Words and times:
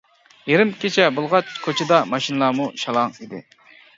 يېرىم 0.51 0.71
كېچە 0.83 1.05
بولغاچ، 1.17 1.51
كوچىدا 1.67 1.99
ماشىنىلارمۇ 2.13 2.67
شالاڭ 2.85 3.13
ئىدى. 3.21 3.45